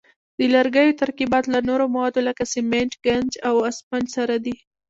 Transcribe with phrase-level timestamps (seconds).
[0.37, 4.55] د لرګیو ترکیبات له نورو موادو لکه سمنټ، ګچ او اسفنج سره دي.